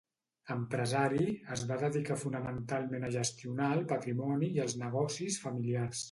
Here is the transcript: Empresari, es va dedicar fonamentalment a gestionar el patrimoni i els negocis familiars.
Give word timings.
Empresari, 0.53 1.25
es 1.55 1.65
va 1.71 1.75
dedicar 1.83 2.17
fonamentalment 2.21 3.05
a 3.05 3.11
gestionar 3.17 3.67
el 3.77 3.83
patrimoni 3.91 4.49
i 4.57 4.63
els 4.65 4.75
negocis 4.85 5.37
familiars. 5.45 5.99